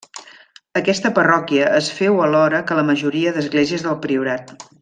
[0.79, 4.57] Aquesta parròquia es féu alhora que la majoria d'esglésies del Priorat.